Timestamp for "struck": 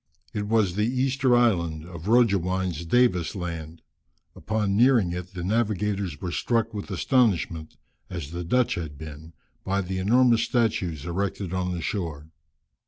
6.31-6.73